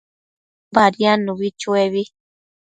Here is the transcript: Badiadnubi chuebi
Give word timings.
Badiadnubi 0.75 1.47
chuebi 1.59 2.01